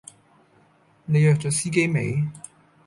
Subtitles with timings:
[1.05, 2.25] 你約左司機未？